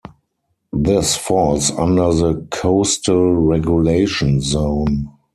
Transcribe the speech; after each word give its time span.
This 0.73 1.15
falls 1.15 1.69
under 1.69 2.11
the 2.11 2.47
Coastal 2.49 3.35
Regulation 3.35 4.41
Zone. 4.41 5.09